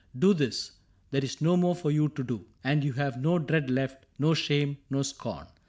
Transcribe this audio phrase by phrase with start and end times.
[0.17, 0.71] Do this,
[1.11, 4.33] there is no more for you to do; And you have no dread left, no
[4.33, 5.45] shame, no scorn.